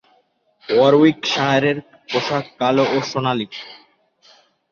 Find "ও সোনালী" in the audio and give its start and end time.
2.95-3.47